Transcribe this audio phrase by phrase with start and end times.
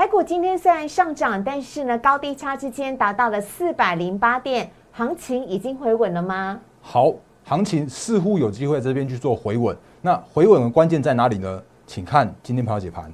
[0.00, 6.58] 台股今天虽然上涨，但是呢高低差之间达到了四百零八点，行情已经回稳了吗？
[6.80, 7.12] 好，
[7.44, 9.76] 行情似乎有机会这边去做回稳。
[10.00, 11.62] 那回稳的关键在哪里呢？
[11.86, 13.12] 请看今天盘后解盘。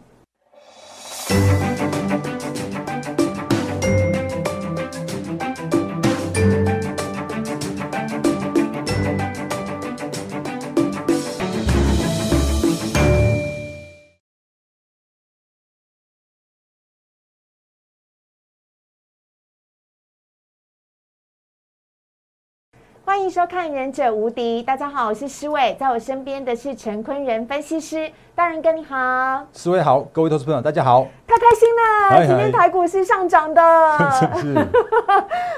[23.26, 33.60] 迎收看《忍者无敌》，大家好，我是施伟，在我身边的是陈坤仁分析师，大人哥你好，施伟好，各位投资朋友大家好，太开心了，今天台股是上涨的，
[34.40, 34.54] 是，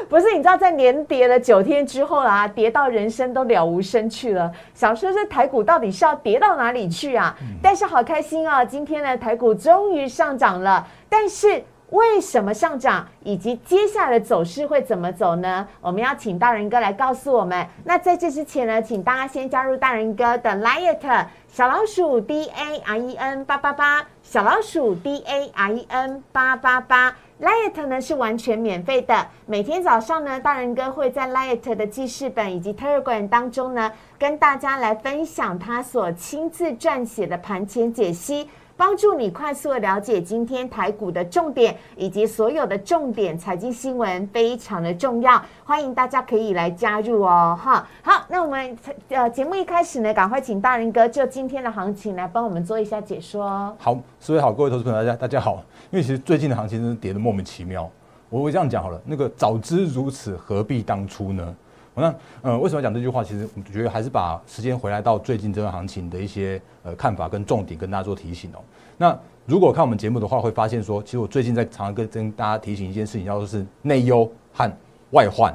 [0.09, 0.31] 不是？
[0.33, 7.37] 你知道在连跌了九天之后啊，跌到人生都了无生趣了，想说这台股到底是要跌到哪里去啊？
[7.63, 11.63] 但是好开心啊，今天呢台股终于上涨了，但是。
[11.91, 15.67] 为什么上涨，以及接下来的走势会怎么走呢？
[15.81, 17.67] 我们要请大人哥来告诉我们。
[17.85, 27.17] 那在这之前呢，请大家先加入大人哥的 Liet 小老鼠 D A R E N 八八八，小老鼠 D A R E N 八八八。
[27.41, 29.15] Liet 呢是完全免费的，
[29.47, 38.49] 每天早上呢，大人哥会在 Liet 的记事本以及 Telegram 当中呢，跟大家来分享他所亲自撰写的盘前解析。
[38.77, 47.85] 帮助你快速的了解今天台股的重点以及所有的重点财经新闻，非常的重要，欢迎大家可以来加入哦，哈。
[48.03, 48.79] 好，那我们
[49.09, 53.77] 呃节目一开始呢，赶快请大人哥就今天的行情来帮我们做一下解说。
[53.81, 55.61] 好，四位好，各位投资朋友大家大家好。
[55.91, 57.91] 因为其实最近的行情真是跌的莫名其妙，
[58.31, 61.57] 我会这样讲好了，那个早知如此，何必当初呢？
[61.95, 63.23] 那呃，为什么讲这句话？
[63.23, 68.61] 其实我觉得还是把时间回来到最近这段行情的一些呃看法跟重点跟大家做提醒哦。
[68.97, 74.73] 那如果看我们节目的话，会发现说，其实我最近在常常跟跟大家提醒一件事情，叫做是内忧和
[75.11, 75.55] 外患。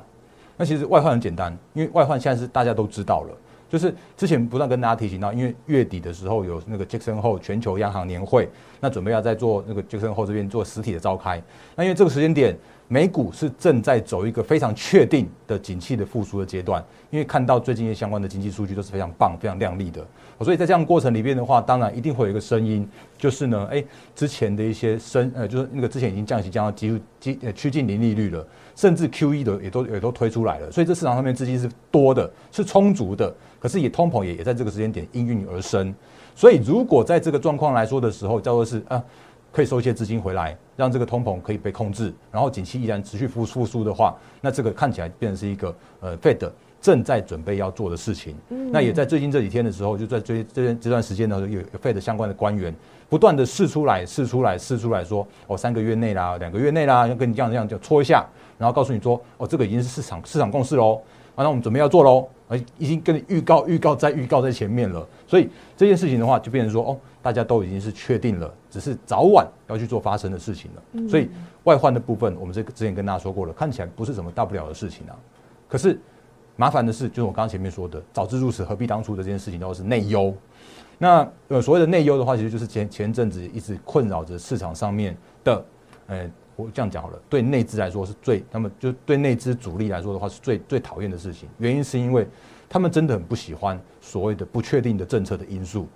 [0.55, 3.35] 那其实外患很简单，因为外患现在是大家都知道了，
[3.73, 8.47] 就是之前不断跟大家提醒到，因为月底的时候有那个杰克森后全球央行年会，
[8.79, 11.41] 那准备要在做那个杰克森后这边做实体的召开。
[11.75, 12.55] 那因为这个时间点。
[12.87, 20.05] 美股是正在走一个非常确定的景气的复苏的阶段，因为看到最近一些相关的经济数据都是非常棒、非常亮丽的，
[20.41, 23.83] 所以在这样过程里面的话，当然一定会有一个声音，就是呢，哎，
[24.13, 28.45] 之前的一些升，呃，就是那个之前已经降息降到几乎几呃趋近零利率了，
[28.75, 35.93] 甚至 Q E 的也都也都推出来了，所以这市场上面资金是多的，是充足的，可是也通膨也也在这个时间点应运而生，
[36.35, 39.03] 所以如果在这个状况来说的时候，叫做是啊。
[39.53, 46.49] 可以收一些资金回来，让这个通膨可以被控制，然后景气依然持续复复苏的话，那这个看起来变成是一个呃，Fed
[46.81, 48.35] 正在准备要做的事情。
[48.49, 52.73] 那也在最近这几天的时候，就在这这这段时间呢，有 Fed 相关的官员
[53.07, 58.25] 不断的试出来、试出来、试出来说，哦，三个月内啦，两个月内啦，要跟你这样这样就搓一下，
[58.57, 60.95] 然后告诉你说，哦，这个已经是市场市场共识喽，
[61.35, 65.47] 啊，那我们准备要做喽，而已经跟你预告、预告再预告在前面了，所以
[65.77, 66.97] 这件事情的话，就变成说，哦。
[67.23, 71.09] 大家都已经是确定了，只是早晚要去做发生的事情了。
[71.09, 71.29] 所以
[71.63, 75.15] 外患的部分，我们这个之前跟大家说过了，看起来不是什么大不了的事情啊。
[75.69, 75.97] 可是
[76.57, 80.35] 麻烦的是，就是我刚刚前面说的，早知如此何必当初的这件事情，都是内忧。
[80.99, 85.65] 那呃所谓的内忧的话，其实就是前前阵子一直困扰着市场上面的，
[86.07, 91.47] 呃，我这样讲好了，对内资来说是最，那么就对内资主力来说的话是最最讨厌的事情。
[91.57, 92.27] 原因是因为
[92.67, 95.87] 他们真的很不喜欢所谓的不确定的政策的因素。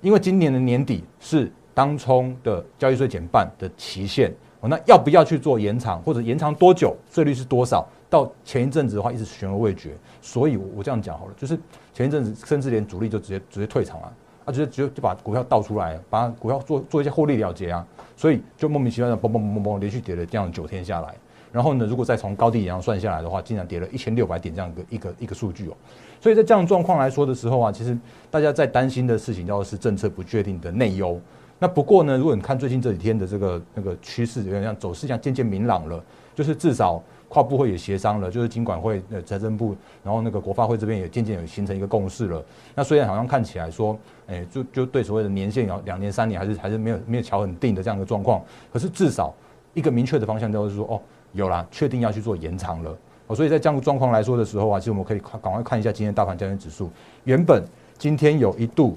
[0.00, 7.86] 因为今年的年底是当冲的交易税减半的期限，哦，那要不要去做延长，或者延长多久，税率是多少？
[8.10, 9.94] 到前一阵子的话，一直悬而未决。
[10.22, 11.58] 所以，我这样讲好了，就是
[11.92, 14.12] 前一阵子甚至连主力就直接直接退场了，
[14.44, 17.86] 啊，直接直接就把股票倒出来，把股票做做一些获利了结啊，
[18.16, 21.14] 所以就莫名其妙的嘣嘣嘣嘣嘣连续跌了这样九天下来。
[21.58, 25.76] 然后呢，如果再从高低点上算下来的话，竟然跌了一千六百点这样一个一个一个数据哦。
[26.20, 27.98] 所以在这样状况来说的时候啊，其实
[28.30, 31.20] 大家在担心的事情，叫做是政策不确定的内忧。
[31.58, 36.00] 那不过呢，如果你看最近这几天的这个那个趋势，有点像走势，像渐渐明朗了，
[36.32, 42.40] 就是至少跨部会也协商了，就是经管会、呃财政部，然后那个国发会这边也渐渐有形成一个共识了。
[42.76, 48.40] 那虽然好像看起来说，哎，就就对所谓的年限要两年、三年，还是还是没有没有瞧很定的这样的状况。
[48.72, 49.34] 可是至少
[49.74, 51.00] 一个明确的方向就是说，哦，
[51.32, 52.96] 有啦，确定要去做延长了。
[53.26, 56.90] 哦，所以在这样的状况来说的时候啊，其实我们可以赶赶快看一下今天大盘交易指数，
[57.24, 57.62] 原本
[57.98, 58.96] 今天有一度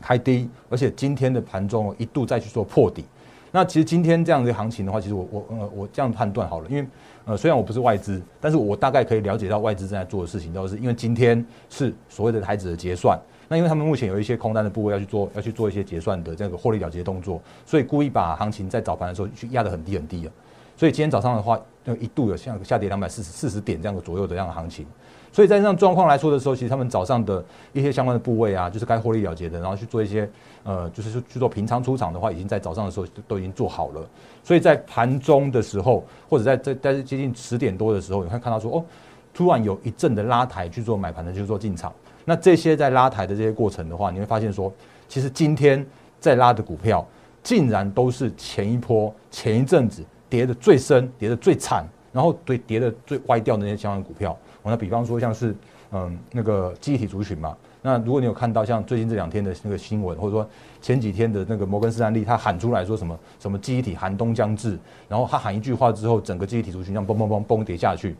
[0.00, 3.04] 开低，而且今天的盘中一度再去做破底。
[3.52, 6.86] 那其实今天这样的行情的话，其实我我呃我这样判断好了，因为
[7.24, 13.18] 呃虽然我不是外资，但是我大概可以了解到外资正在做的事情，都是因为今天是所谓的台子的结算。
[13.48, 20.32] 那因为他们目前有一些空单的部位要去做，要去做一些结算的这个获利了结动作，所以故意把行情在早盘的时候去压得很低很低了。
[20.80, 24.86] 所以今天早上的话，就一度有像下跌两百四十四十点这样的左右的这样的行情。
[25.30, 27.44] 所以在这样状况来说的时候，其实他们早上的
[27.74, 30.26] 一些相关的部位啊，就是该获利了结的，然后去做一些
[30.64, 34.00] 呃，就是去做平仓出场的话，已经在早上的时候都已经做好了。
[34.42, 38.84] 所以在盘中的时候，或者在在在接近十点多的时候，你会看到说哦，
[39.34, 41.92] 突然有一阵的拉抬去做买盘的去做进场。
[42.24, 44.72] 那这些在拉抬的这些过程的话，你会发现说，
[45.06, 45.86] 其实今天
[46.18, 47.06] 在拉的股票，
[47.42, 54.34] 竟然都是前一波前一阵子跌的最深、跌的最惨，然后对跌的最歪掉的那些相关股票。
[54.62, 55.54] 我那比方说像是
[55.90, 60.46] 嗯那个记忆体族群嘛，那如果你有看到像最近这两天的那个新闻，或者说
[60.80, 64.78] 前几天的那个摩根士丹利，他喊出来说什么什么记忆体寒冬将至，
[65.08, 68.14] 然后他喊一句话之后，整个记忆体族群像嘣嘣嘣嘣跌下去，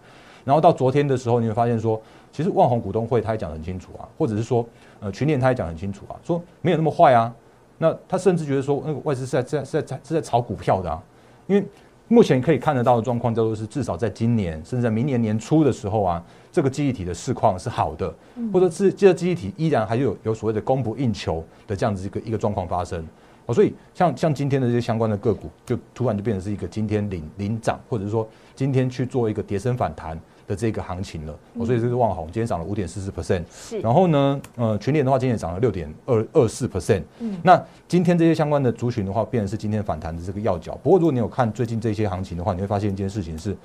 [0.44, 2.00] 然后到昨天的时候，你会发现说，
[2.32, 4.66] 其实万宏股东会他也讲得很清楚啊，或者是说
[4.98, 7.32] 呃群联他也讲得很清楚啊，说没有那么坏啊，
[7.76, 11.02] 那他甚至觉得说那个外资是在在是在是在炒股票的啊，
[11.46, 11.62] 因为。
[12.12, 16.20] 目前可以看得到的状况叫做是，至少在今年甚至在明年年初的时候啊，
[16.50, 18.12] 这个记忆体的市况是好的，
[18.52, 23.00] 或者是这个记忆体依然还有有所谓的供不应求的这样子一个一个状况发生。
[23.46, 30.18] 哦，所以像像今天的这些相关的个股，就突然就变成是一个今天领领涨，或者是说今天去做一个跌升反弹。
[30.50, 40.76] 的这个行情了，哦，所以这是旺宏今天涨了五点四四 percent，是，然后呢，呃，群联的话今天涨了六点二二四 percent，嗯，那今天这些相关的族群的话，变成是今天反弹的这个要角。
[40.82, 43.56] 不过如果你有看最近这些行情的话，你会发现一件事情是，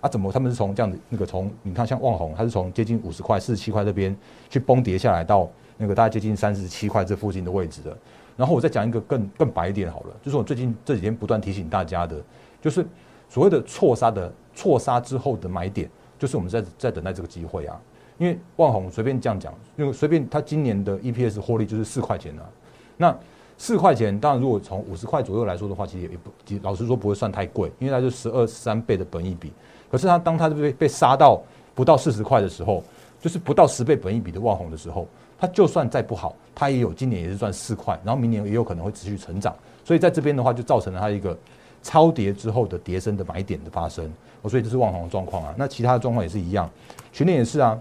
[0.00, 4.16] 啊，怎么他们是从这样子那个从你看像旺宏，它是从接近五十块四十七块这边
[4.50, 7.96] 去崩跌下来到那个大概接近三十七块这附近的位置的。
[8.36, 12.20] 然后我再讲一个更更白一点好了，就是我最近这几天不断提醒大家的，
[12.60, 12.84] 就是
[13.28, 15.88] 所谓的错杀的错杀之后的买点。
[16.22, 17.76] 就是我们在在等待这个机会啊，
[18.16, 22.46] 因为万宏随便这样讲，因为随便他今年的 EPS 获利就是四块钱啊。
[22.96, 23.18] 那
[23.58, 26.30] 四块钱，当然如果从五十块左右来说的话，其实也不，
[26.62, 29.52] 老实说不会算太贵，因为它就十二三倍的本益比。
[29.90, 31.42] 可是它当它被被杀到
[31.74, 32.84] 不到四十块的时候，
[33.20, 39.52] 就是不到十倍本益比的万宏的时候，它就算再不好，它也有今年也是赚四块，然后明年也有可能会持续成长。
[39.84, 41.36] 所以在这边的话，就造成了它一个
[41.82, 44.10] 超跌之后的跌升的买点的发生。
[44.48, 46.68] 所以这是万宏的状况啊，那其他的状况也是一样，
[47.12, 47.78] 群联也是啊，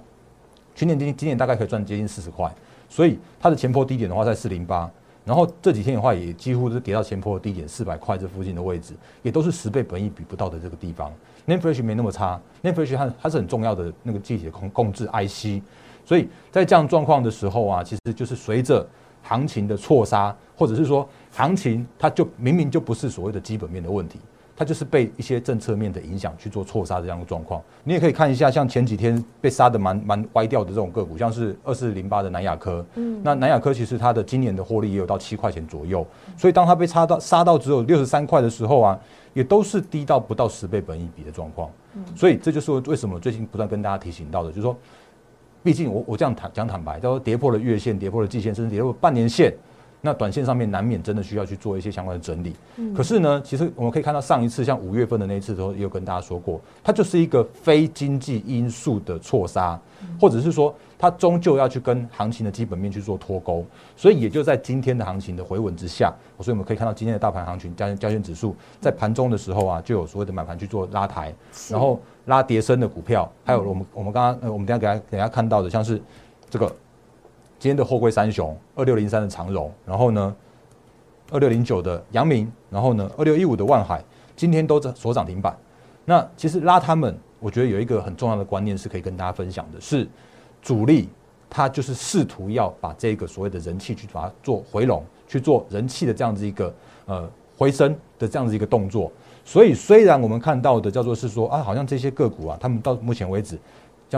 [0.76, 2.54] 群联今今年大概可以赚接近四十块，
[2.88, 4.88] 所以它的前坡低点的话在四零八，
[5.26, 8.94] 然后这几天的话也几乎是跌到前坡的低点四百块这附近的位置，
[9.24, 11.12] 也都是十倍本益比不到的这个地方。
[11.46, 12.84] n a m e f r e s h 没那么差 n a m e f r
[12.84, 15.64] e s h 它它是很重要的那个具体的控控制 IC，
[16.06, 18.88] 所以在这样状况的时候啊，其实就是随着
[19.24, 24.20] 行情的错杀，或者是说行情它就明明就不是所谓的基本面的问题。
[24.54, 27.60] 它就是被一些政策面的影响去做错杀的这样的状况。
[27.84, 32.86] 你也可以看一下，像前几天被杀的蛮蛮歪掉的这种个股，像是二四零八的南亚科。
[32.94, 36.06] 嗯，那南亚科其实它的今年的获利也有到七块钱左右，
[36.38, 39.00] 所以当它被杀到杀到只有六十三块的时候啊，
[39.34, 41.68] 也都是低到不到十倍本一比的状况。
[41.96, 44.78] 嗯，所以这就是为什么最近不断跟大家提醒到的，就是说，
[45.64, 49.52] 毕竟我我这样坦讲坦白，叫做跌破了月线，跌破了季线，甚至跌破半年线。
[50.04, 52.56] 那短线上面难免真的需要去做一些相关的整理，
[52.96, 59.80] 可是呢，其实我们可以看到上一次像五月份的那一次的时候，也有跟大家说过，它就是一个非经济因素的错杀，
[60.20, 63.64] 或者是说它终究要去跟行情的基本面去做脱钩，
[63.96, 71.32] 所以也就在今天的行情的回稳之下，所以我们可以看到今天的大盘行情加加权指数在盘中的时候啊，就有所谓的买盘去做拉抬，
[71.70, 76.02] 然后拉跌升的股票，还有我们我们刚刚呃我们等下给大家给大家看到的像是
[76.50, 76.76] 这个。
[77.62, 80.36] 今天的货柜三雄，二六零三的长荣，然后呢，
[81.30, 84.04] 二六零九的阳明，然后呢，二六一五的万海，
[84.36, 85.56] 今天都在所涨停板。
[86.04, 90.10] 那其实拉他们，我觉得有一个很重要的观念是可以跟大家分享的，是
[90.60, 91.08] 主力
[91.52, 96.74] 他就是试图要把这个所谓的人气去把它做回笼，去做人气的这样子一个
[97.06, 99.12] 呃回升的这样子一个动作。
[99.46, 103.56] 所以虽然我们看到的叫做是说啊，好像这些个股啊，他们到目前为止。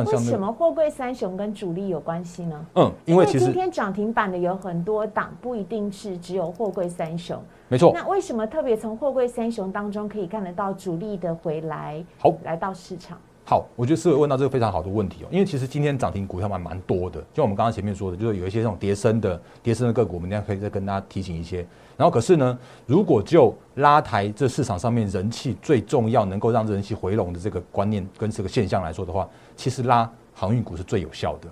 [0.02, 2.66] 为什么货柜三雄跟主力有关系呢？
[2.76, 7.38] 嗯，因为其实今天涨停板的有很多档，不一定是只有货柜三雄。
[7.68, 7.92] 没错。
[7.94, 12.04] 那为什么特别从货柜三雄当中可以看得到主力的回来？
[12.18, 13.18] 好，来到市场。
[13.46, 15.28] 好，我觉得是会问到这个非常好的问题哦。
[15.30, 21.66] 因为其实今天涨停股票蛮蛮多的，就我们刚刚前面说的，就是有一些这种跌升的跌升的个股，我们今天可以再跟大家提醒一些。
[21.98, 30.10] 然后可是呢，如果就拉抬这市场上面人气最重要，能够让人气回笼的这个观念跟这个现象来说的话，其实拉。
[30.36, 31.48] 航运股是最有效的，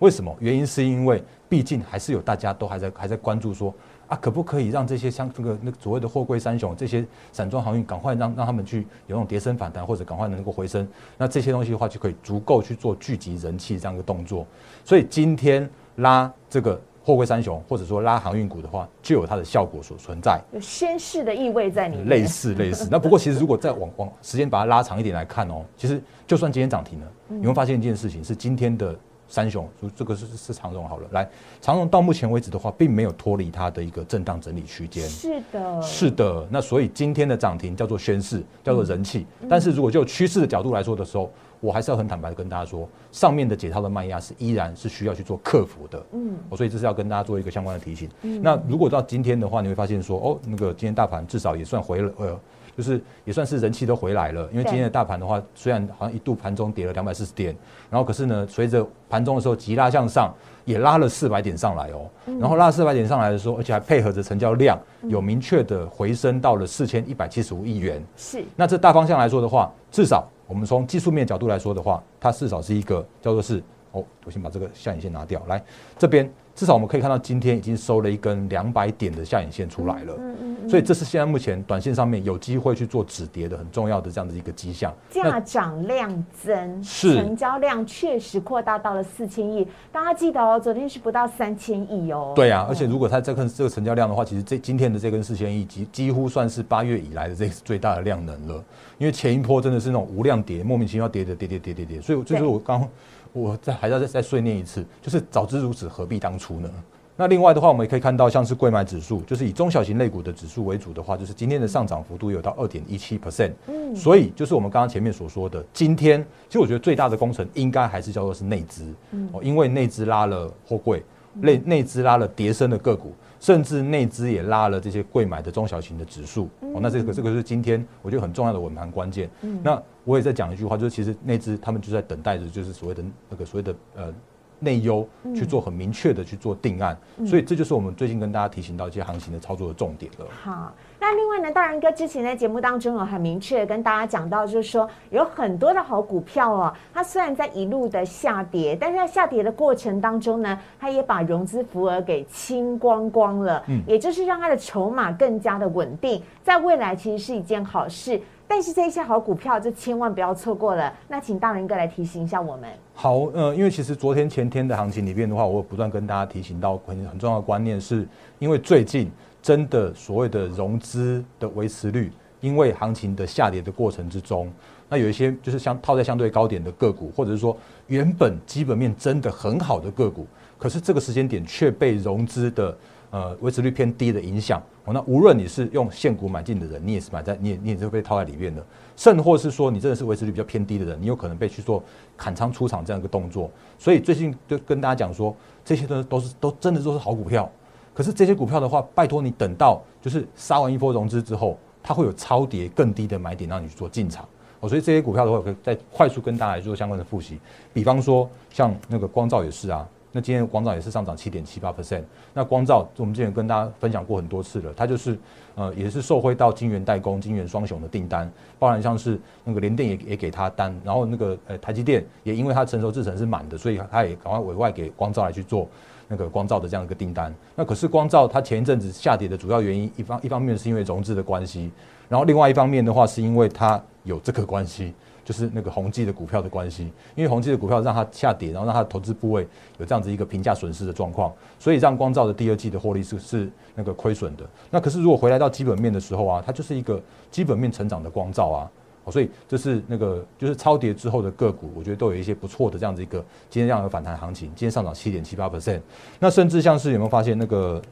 [0.00, 0.36] 为什么？
[0.40, 3.72] 原因是因为毕竟还是有大家都还在还在关注说
[4.06, 14.46] 啊，可不可以让这些像这个那所谓的货柜三雄这些散装航运赶快让让他们去有那种跌升反弹，或者赶快能够回升，那这些东西的话就可以足够去做聚集人气这样一个动作。
[14.84, 22.08] 所以今天拉这个货柜三雄或者说拉航运股的话，就有它的效果所存在，有宣示的意味在里面。
[22.08, 22.88] 类似类似。
[22.90, 28.94] 那不过其实如果再往往时间把它拉长一点来看哦，其实就算今天涨停了，你会发现一件事情是今天的。
[29.28, 31.28] 三雄，这个是是长荣好了，来
[31.60, 35.02] 长荣到目前为止的话，并没有脱离它的一个震荡整理区间。
[35.08, 36.46] 是的，是的。
[36.50, 39.26] 那所以今天的涨停叫做宣示，叫做人气。
[39.48, 46.04] 但是如果就趋势的角度来说的时候，我还是要很坦白的跟大家说，上面的解套的卖压是依然是需要去做克服的。
[46.12, 48.08] 嗯，所以这是要跟大家做一个相关的提醒。
[48.42, 52.38] 那如果到今天的话，你会发现说，哦，那个今天大盘至少也算回了呃。
[52.76, 57.56] 就是也算是人气都回来了，因为今天的大盘的话，虽然好像一度盘中跌了两百四十点，
[57.90, 62.10] 然后可是呢，随着盘中的时候急拉向上，也拉了四百点上来哦。
[62.40, 68.02] 然后拉四百点上来的时候，而且还配合着成交量有明确的回升到了四千一百七十五亿元。
[68.16, 68.44] 是。
[68.56, 73.62] 那这大方向来说的话，至少我们从技术面角度来说的话，它至少是一个叫做是
[73.94, 75.62] 哦，我先把这个下影线拿掉，来
[75.98, 76.30] 这边。
[76.54, 80.14] 至少我们可以看到，今天已经收了一根两百点的下影线出来了。
[80.16, 84.94] 嗯嗯所以这是现在目前短线上面有机会去做止跌的很重要的这样的一个迹象。
[85.10, 89.66] 价涨量增，是成交量确实扩大到了四千亿。
[89.90, 92.32] 大家记得哦，昨天是不到三千亿哦。
[92.36, 98.62] 对啊，而且如果它这根这个成交量的话，其实这今天的这根四千亿几几乎算是八月以来的这最大的量能了。
[98.98, 102.00] 因为前一波真的是那种无量跌，莫名其妙跌的跌跌跌跌跌。
[102.00, 102.88] 所以就是我刚。
[103.34, 106.70] 我再还要再再碎念一次，就是早知如此，何必当初呢？
[107.16, 113.52] 那另外的话，我们也可以看到，像是贵买指数，就是以中小型类股的指数为主的话，就是今天的上涨幅度有到二点一七 percent。
[113.66, 118.92] 嗯，所以就是我们刚刚前面所说的，今天其实我觉得最大的工程应该还是叫做是内资，
[119.32, 121.02] 哦，因为内资拉了货柜，
[121.34, 123.12] 内内资拉了叠升的个股。
[123.44, 129.28] 甚至内资也拉了这些贵买的中小型的指数哦，那这个这个是今天我觉得很重要的稳盘关键。
[129.62, 134.14] 那我也在讲一句话，就是其实内资他们就在等待着，就是所谓的那个所谓的呃。
[134.60, 136.96] 内忧去做很明确的去做定案，
[137.26, 140.26] 所以这就是我们最近跟大家提醒到一些行情的操作的重点了。
[140.30, 140.72] 好，
[141.06, 158.18] 那另外呢，大仁哥之前在节目当中有很明确的跟大家讲到，就是说有很多的好股票哦，它虽然在一路的下跌，但是在下跌的过程当中呢，它也把融资余额给清光光了，嗯，也就是让它的筹码更加的稳定，在未来其实是一件好事。
[158.48, 160.90] 但是这些好股票就千万不要错过了。
[161.06, 162.70] 那请大仁哥来提醒一下我们。
[162.94, 168.08] 好，呃，因为其实昨天前天的行情里面的话，我不断跟大家提醒到很很重要的观念，是
[168.38, 169.10] 因为最近
[169.44, 172.10] 真的所谓的融资的维持率，
[172.40, 174.50] 因为行情的下跌的过程之中，
[174.88, 177.54] 那有一些就是相套在相对高点的个股，或者是说
[177.88, 180.26] 原本基本面真的很好的个股，
[180.58, 182.74] 可是这个时间点却被融资的。
[183.10, 188.60] 呃，维持率偏低的影响，哦，那无论你是用现股买进的人，你也是买在，你也你也是被套在里面的，
[188.96, 191.80] 甚或是说你真的是维持率比较偏低的人，你有可能被去做
[192.16, 193.48] 砍仓出场这样一个动作。
[193.78, 195.32] 所以最近就跟大家讲说，
[195.64, 197.48] 这些都都是都真的都是好股票。
[197.94, 204.28] 可是这些股票的话，拜托你等到就是杀完一波融资之后，它会有超跌更低的买点让你去做进场。
[204.60, 207.38] 哦，所以这些股票的话，可以再快速跟大家来做相关的复习。
[207.72, 209.88] 比方说像那个光照也是啊。
[210.16, 212.04] 那今天光照也是上涨七点七八 percent。
[212.32, 215.18] 那光照我们之前跟大家分享过很多次了，它就是
[215.56, 225.68] 呃也是受惠到金元代工、金元双雄的订单，包含像是那个联电也也给他单，然后那个呃台积电也因为它成熟制程是满的，所以它也赶快委外给光照来去做
[226.08, 227.34] 那个光照的这样一个订单。
[227.54, 231.70] 那可是光照它前一阵子下跌的主要原因，一方一方面是因为融资的关系，
[232.08, 234.92] 然后另外一方面的话是因为它有这个关系。
[235.24, 236.82] 就是那个宏基的股票的关系，
[237.14, 244.44] 因为宏基的股票让它下跌，然后让它投资部位有这样子一个评价损失的状况，所以让光照的第二季的获利是是那个亏损的。
[244.70, 248.70] 那可是如果回来到基本面的时候啊，它就是一个基本面成长的光照啊，
[249.10, 253.18] 所以这是那个就是超跌之后的个股，我觉得都有一些不错的这样子一个
[253.50, 255.80] 今天这样的反弹行情，今天上涨七点七八 percent。
[256.18, 257.82] 那甚至像是有没有发现那个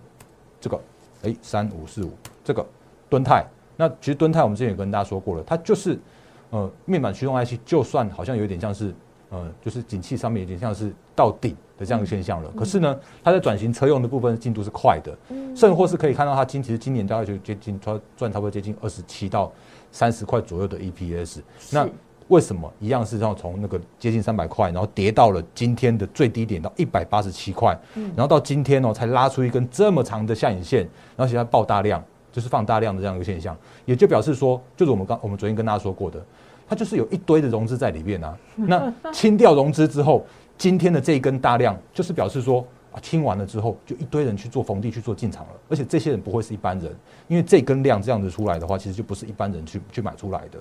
[0.61, 0.81] 这个
[1.23, 2.13] 哎三五四五
[2.45, 2.67] 这个
[3.09, 3.45] 敦泰，
[3.77, 5.99] 那其实敦泰我们之前也跟大家说过了，它就是。
[6.55, 8.95] 呃，面板驱动 IC 就算好像有点像是，
[9.31, 12.51] 呃，就是景气上面有点像是到顶的这样一个现象了。
[12.55, 15.17] 可是呢，它在转型车用的部分进度是快的，
[15.57, 19.51] 甚或是可以看到它今其实今年大概就接近赚赚差不多接近二十七到
[19.93, 21.39] 三十块左右的 EPS。
[21.71, 21.89] 那
[22.29, 30.81] 为什么一样是要从那个接近三百块，然后跌到了今天的最低点到一百八十七块，然后到今天哦才拉出一根这么长的下影线，
[31.15, 36.25] 然后现在爆大量，就是放大量的这样一个现象，也就表示说，就是我们刚我们昨天跟大家说过的。
[36.67, 40.25] 它就是有一堆的融资在里面啊，那清掉融资之后，
[40.57, 46.95] 今天的这一根大量，就是表示说啊，清完了之后，就一堆人去做逢低去做进场了，而且这些人不会是一般人，
[47.27, 50.59] 因为这根量这样子出来的话，其实就不是一般人去去买出来的，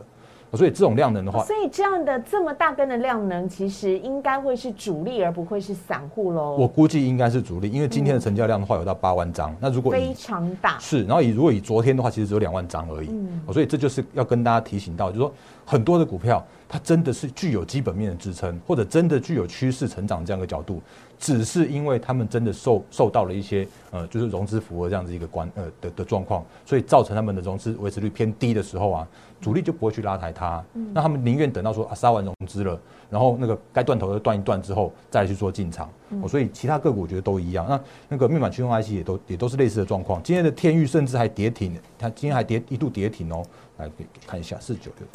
[0.58, 6.56] 所以这种量能的话，所以这样的这么大根的量能，其实应该会是主力，而不会是散户喽。
[6.58, 9.56] 我估计应该是主力，因为今天的成交量的话有到八万张。
[9.60, 13.10] 那如果非常大是，然后以如果以昨天的话，其实只有两万张而已。
[13.10, 15.34] 嗯，所以这就是要跟大家提醒到，就是说
[15.66, 20.82] 很多的股票它真的是具有基本面的支撑，或者真的具有趋势成长这样的角度，
[21.22, 29.08] 只是因为他们真的受受到了一些呃，就是融资符合这样子一个关呃的的状况，所以造成他们的融资维持率偏低的时候啊。
[29.40, 30.64] 主力就不会去拉抬它，
[30.94, 35.90] 那他们宁愿等到说啊杀完融资了，然后那个该断头的断一断之后，再去做进场。
[36.30, 37.66] 所以其他个股我觉得都一样。
[37.68, 40.22] 那那个面板驱动 IC 也都也都是类似的状况。
[40.22, 43.44] 今天的天域甚至还跌停，它今天还跌一度跌停哦。
[43.78, 45.08] 来给看一下四九六，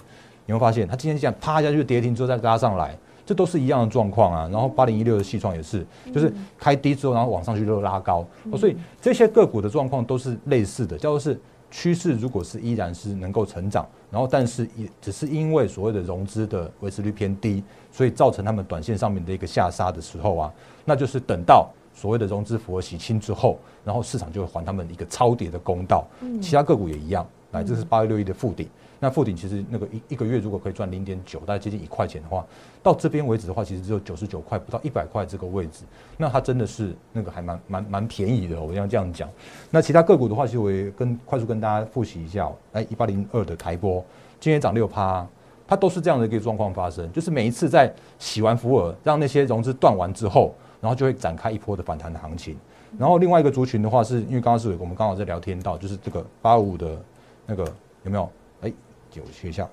[0.44, 4.48] 你会发现它今天这样啪一下就跌停之后再拉上来，这都是一样的状况啊。
[4.50, 8.24] 然后八零一六的细创也是，就是开低之后然后往上去就拉高。
[8.56, 11.38] 所以这些个股的状况都是类似的，叫做是。
[11.68, 20.54] 趋势如果是依然是能够成长，然后但是也只是因为所谓的融资的维持率偏低，所以造成他们短线上面的一个下杀的时候啊，
[20.84, 26.06] 那就是等到所谓的融资符合洗清之后，然后市场就会还他们一个超跌的公道。
[26.40, 28.68] 其他个股也一样，来，这是八月六一的附顶。
[28.98, 32.44] 那附顶其实那个一一个月如果可以赚零点九，大概接近一块钱的话，
[32.82, 35.84] 到这边为止的话，其实只有九十九块，不到一百块这个位置，
[36.16, 39.28] 那它真的是那个还蛮蛮蛮便宜的，我要这样讲。
[39.70, 44.02] 那其他个股的话，其实我也跟快速跟大家复习一下，来一八零二的台波，
[44.40, 45.26] 今天涨六趴，
[45.68, 52.56] 它都是这样的一个状况发生，就是每一次在洗完福尔，让那些融资断完之后，然后就会展开一波的反弹的行情。
[52.98, 56.98] 然后另外一个族群的话，是因为刚刚是我们刚好在聊天到，就是这个八五的
[57.46, 57.64] 那个
[58.04, 58.28] 有没有？
[58.62, 58.72] 哎
[59.12, 59.68] 有学校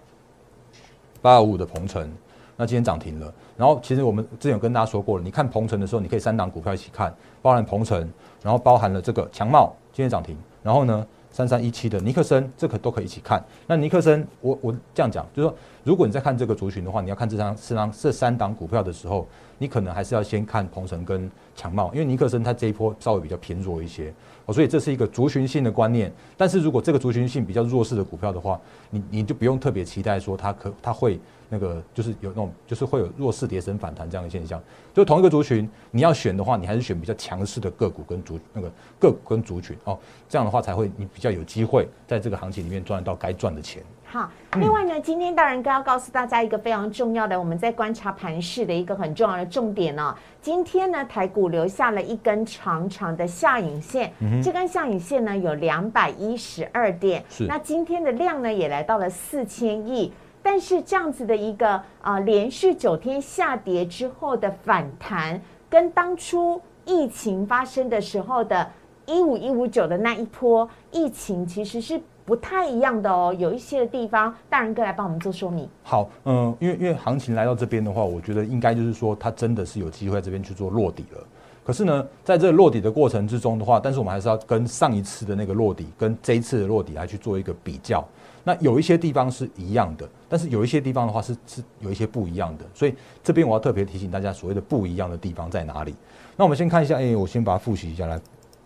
[1.21, 2.09] 八二五的鹏程，
[2.55, 3.33] 那今天涨停了。
[3.57, 8.07] 然后其实我们之前有跟大家说过了，你看鹏程的时候，你可以三档股票一起看，包含鹏程，
[8.41, 13.43] 然后包含了这个强茂今天涨停，然后呢三三一七的尼克森，这可都可以一起看。
[13.65, 24.13] 那尼克森，我我这样讲，就是说，如果你在看这个族群的话，你要看这张这张这三档股票的时候，你可能还是要先看鹏程跟强茂，因为尼克森它这一波稍微比较偏弱一些。
[24.45, 28.59] 哦，所以这是一个族群性的观念，但是如果这个族群性比较弱势的股票的话，
[28.91, 31.19] 你你就不用特别期待说它可它会
[31.49, 34.61] 那个就是有那种就是会有弱势跌升反弹这样的现象。
[34.93, 39.97] 就同一个族群，你要选的话，你还是选比较强势的个股跟族那个个股跟族群哦，
[40.29, 43.81] 这样的话才会你比较有机会在这个行情里面赚到该赚的钱。
[44.05, 50.15] 好，另外呢，今天大人哥要告诉大家一个非常重要的，我们在观察盘市的一个很重要的重点呢。
[50.39, 54.13] 今天呢，台股留下了一根长长的下影线，
[54.43, 57.47] 这根下影线呢有两百一十二点，是。
[57.47, 68.69] 那今天的量呢也来到了四千亿，但是这样子的一个啊连续九天下跌之后的反弹，跟当初疫情发生的时候的
[69.07, 71.99] 一五一五九的那一波疫情其实是。
[72.25, 75.67] 不太一样的哦，有一些的地方，大人哥来帮我们做说明。
[75.83, 81.27] 好，嗯，因为因为行情来到这边的话，我觉得应该就是说，它真的是有机会在这边去做落底了。
[81.65, 88.01] 可是呢，在这落底的过程之中的话，但是我们还是要跟上一次的那个落底，跟这一次的落底来去做一个比较。
[88.43, 92.65] 那有一些地方是一样的，但是有一些地方的话是是有一些不一样的。
[92.73, 95.95] 所以这边我要特别提醒大家，所谓的不一样的地方在哪里？
[96.35, 98.19] 那我们先看一下，哎，我先把它复习一下来，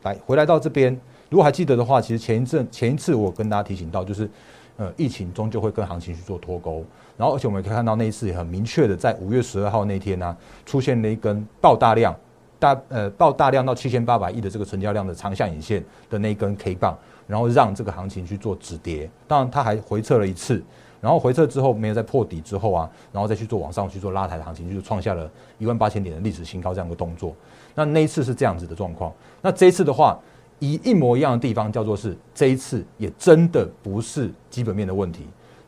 [0.03, 0.99] 来回来到这边。
[1.29, 4.29] 如果还记得的话，其实前一阵前一次我跟大家提醒到，就是
[4.77, 6.83] 呃疫情终究会跟行情去做脱钩，
[7.17, 10.35] 然后而且我们可以看到那一次也很明确的，在五月十二号那天呢，
[10.65, 12.15] 出现了一根爆大量
[12.57, 19.09] 大呃爆大量到七千八百亿的这个成交量的长下影线的那一根 K 棒，然后让这个行情去做止跌。
[19.27, 20.63] 当然它还回撤了一次，
[20.99, 27.35] 然后回撤之后没有再破底之后啊，然后再去做往上去做拉抬的行情，就创下了一万八千点的历史新高这样一个动作。
[27.75, 30.17] 那那一次是这样子的状况，那这一次的话。
[30.59, 35.27] 一一模一样的地方叫做是这一次也真的不是基本面的问题，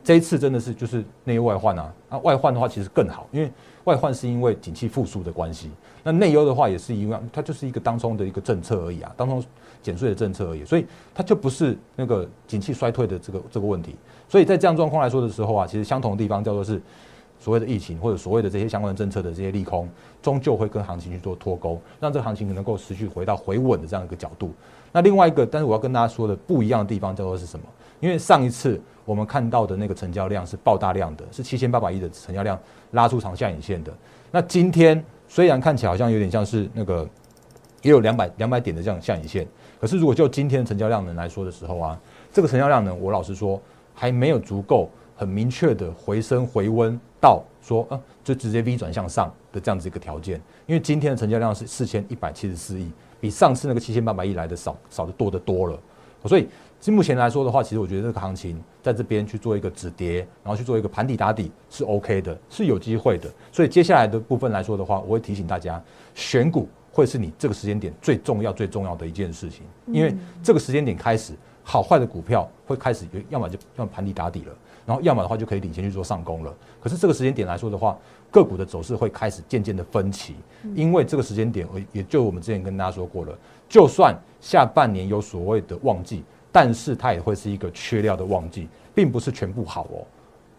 [0.09, 1.93] 这一次真的是就是内忧外患啊！
[2.09, 3.51] 啊，外患的话其实更好，因为
[3.83, 5.69] 外患是因为景气复苏的关系，
[6.01, 9.43] 那内忧的话也是一样，它就是一个当中的一个政策而已啊，当中
[9.83, 13.95] 减税的政策而已，所以它就不是那个景气衰退的这个这个问题。
[14.27, 16.81] 所以在这样状况来说的时候啊，其实相同的地方叫做是。
[17.41, 19.87] 所谓的疫情或者所谓的这些相关的政策的这些利空，
[20.21, 24.51] 终究会跟行情去做脱钩，让这个行情能够持续回到回稳的这样一个角度。
[24.91, 27.65] 那另外一个，但是我要跟大家说的不一样的地方叫做是什么？
[27.99, 32.59] 因为上一次我们看到的那个成交量是爆大量的，是七千八百亿的成交量
[32.91, 33.93] 拉出长下影线的。
[34.31, 37.07] 那今天虽然看起来好像有点像是那个
[37.81, 39.47] 也有两百两百点的这样下影线，
[39.79, 41.99] 可是如果就今天的成交量能来说的时候啊，
[42.31, 43.61] 这个成交量呢我老实说
[43.93, 44.89] 还没有足够。
[45.19, 55.77] 很明确的回升回温到说啊，就直接 V 转向上的这样子一个条件，因为今天的成交量是四千一百七十四亿，比上次那个七千八百亿来的少少的多的多了，
[56.25, 56.47] 所以，
[56.79, 63.29] 其目前来说的话，其实我觉得这个行情在这边去做一个止跌，然后去做一个盘底打底是 OK 的，是有机会的。
[63.51, 65.81] 所以接下来的部分来说的话，我会提醒大家，
[66.15, 74.53] 选股会是你这个时间点最重要、最重要的一件事情，因为这个时间点开始，好坏的股票会开始，要么就要盘底打底了，
[74.85, 76.53] 然后要么的话就可以领先去做上攻了。
[76.81, 77.97] 可是这个时间点来说的话，
[78.31, 80.35] 个股的走势会开始渐渐的分歧，
[80.75, 83.37] 因为这个时间点，也就我们之前跟大家说过了。
[83.69, 90.03] 就算下半年有所谓的旺季，但是它也会是一个缺料的旺季，并不是全部好哦。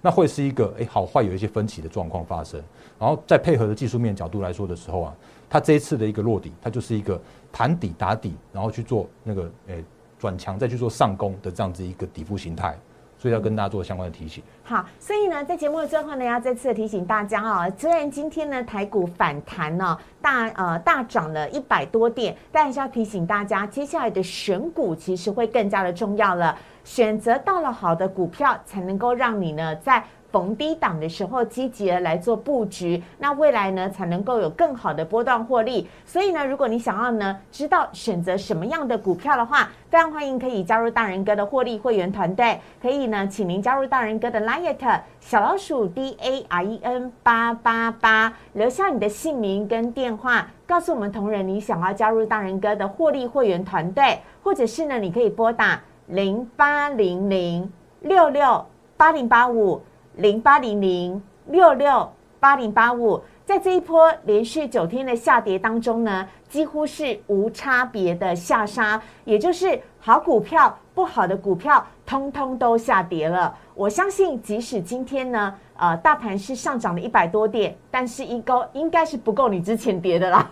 [0.01, 2.63] 那会是一个诶好坏有一些分歧的状况发生。
[2.99, 5.15] 然后再配合的技术面角度来说的时候啊，
[5.49, 7.21] 它这一次的一个落底，它就是一个
[7.53, 9.85] 盘底打底，然后去做那个诶
[10.19, 12.79] 转强再去做上攻的这样子一个底部形态。
[13.21, 14.43] 所以要跟大家做相关的提醒。
[14.63, 26.57] 好，所以呢，在节目的最后呢，要再次提醒大家哦，虽然今天呢台股反弹呢大呃大涨了一百多点，但是要提醒大家，接下来的选股其实会更加的重要了。
[26.83, 30.03] 选择到了好的股票，才能够让你呢在。
[30.31, 35.89] 逢低档的时候，积极的来做布局，那未来呢才能够有更好的波段获利。
[36.05, 42.61] 所以呢，如果你想要呢知道选择什么样的股票的话，非常欢迎可以加入大人哥的获利会员团队。
[42.81, 58.65] 可以呢，请您加入大人哥的 Liet 小老鼠 D A R E N 八八八，留下你的姓名跟电话，告诉我们同仁你想要加入大人哥的获利会员团队，或者是呢，你可以拨打零八零零六六
[58.97, 59.83] 八零八五。
[60.17, 73.55] 零八零零六六八零八五，在这一波连续九天的下跌当中呢，几乎是无差别的下杀，也就是好股票、不好的股票，通通都下跌了。
[73.75, 80.51] 我相信，即使今天呢，呃，大盘是上涨了一百多点，但是一高应该是不够你之前跌的啦。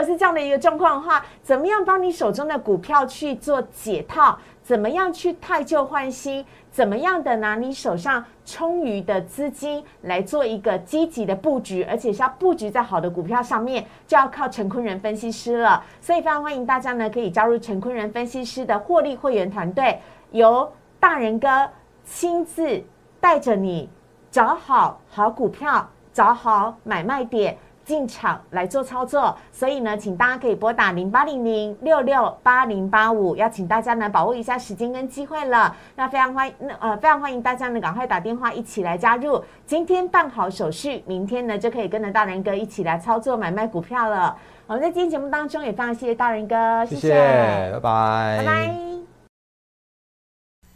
[0.00, 4.38] 果是这样的一个状况的话，怎么样帮你手中的股票去做解套？
[4.62, 6.44] 怎么样去汰旧换新？
[6.70, 15.84] 怎么样的拿你手上充裕的资金来做一个积极的布局，而且是要布局在好的股票上面，就要靠陈坤仁分析师了。
[16.00, 21.68] 所以非常欢迎大家呢，可以加入陈坤仁分析师的获利会员团队，由大人哥
[22.06, 22.82] 亲自
[23.20, 23.90] 带着你
[24.30, 27.58] 找好好股票，找好买卖点。
[27.84, 35.74] 进场来做操作，所以呢，请大家可以拨打零八零零六六八零八五，邀请大家呢把握一下时间跟机会了。
[35.96, 39.42] 那非常欢迎，那呃非常欢迎大家呢赶快打电话一起来加入。
[39.66, 44.36] 今天办好手续，明天呢就可以跟着大人哥一起来操作买卖股票了。
[44.66, 48.74] 我们在今天节目当中也非常谢谢大人哥，谢谢，拜拜，拜拜。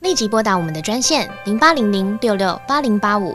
[0.01, 3.35] 立即拨打我们的专线零八零零六六八零八五。